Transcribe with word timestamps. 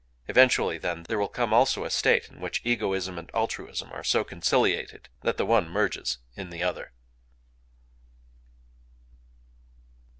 Eventually, 0.27 0.79
then, 0.79 1.03
there 1.03 1.19
will 1.19 1.27
come 1.27 1.53
also 1.53 1.85
a 1.85 1.91
state 1.91 2.27
in 2.27 2.39
which 2.41 2.61
egoism 2.63 3.19
and 3.19 3.29
altruism 3.35 3.91
are 3.91 4.03
so 4.03 4.23
conciliated 4.23 5.09
that 5.21 5.37
the 5.37 5.45
one 5.45 5.69
merges 5.69 6.17
in 6.35 6.49
the 6.49 6.63
other." 6.63 6.93